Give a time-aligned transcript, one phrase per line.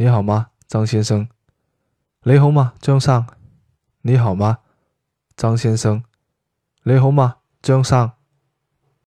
[0.00, 1.28] 你好吗张先生？
[2.22, 3.26] 你好吗张生？
[4.02, 4.58] 你好吗
[5.34, 6.04] 张先生？
[6.84, 8.12] 你好吗张生？